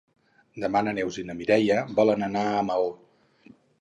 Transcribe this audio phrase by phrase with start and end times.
[0.61, 2.89] Demà na Neus i na Mireia volen anar a Maó.